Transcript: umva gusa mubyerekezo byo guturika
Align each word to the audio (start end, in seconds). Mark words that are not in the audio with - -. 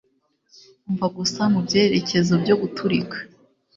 umva 0.87 1.07
gusa 1.17 1.41
mubyerekezo 1.53 2.33
byo 2.43 2.55
guturika 2.61 3.17